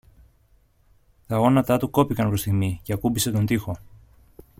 Τα 1.27 1.37
γόνατά 1.37 1.77
του 1.77 1.89
κόπηκαν 1.89 2.27
προς 2.27 2.39
στιγμή 2.39 2.79
και 2.83 2.93
ακούμπησε 2.93 3.31
τον 3.31 3.45
τοίχο. 3.45 3.77